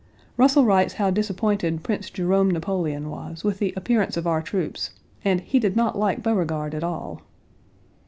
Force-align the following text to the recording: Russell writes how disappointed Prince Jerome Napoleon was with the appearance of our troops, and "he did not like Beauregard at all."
Russell 0.35 0.65
writes 0.65 0.95
how 0.95 1.11
disappointed 1.11 1.83
Prince 1.83 2.09
Jerome 2.09 2.49
Napoleon 2.49 3.11
was 3.11 3.43
with 3.43 3.59
the 3.59 3.71
appearance 3.77 4.17
of 4.17 4.25
our 4.25 4.41
troops, 4.41 4.93
and 5.23 5.41
"he 5.41 5.59
did 5.59 5.75
not 5.75 5.95
like 5.95 6.23
Beauregard 6.23 6.73
at 6.73 6.83
all." 6.83 7.21